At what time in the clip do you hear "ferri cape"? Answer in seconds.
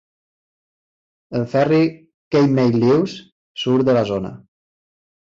1.51-2.57